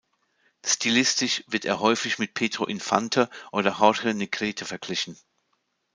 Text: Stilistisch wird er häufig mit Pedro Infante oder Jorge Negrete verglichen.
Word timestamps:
Stilistisch 0.65 1.43
wird 1.45 1.63
er 1.63 1.79
häufig 1.79 2.17
mit 2.17 2.33
Pedro 2.33 2.65
Infante 2.65 3.29
oder 3.51 3.77
Jorge 3.77 4.15
Negrete 4.15 4.65
verglichen. 4.65 5.15